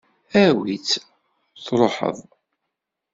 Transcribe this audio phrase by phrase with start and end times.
[0.43, 1.03] Awi-tt,
[1.63, 2.17] tṛuḥeḍ.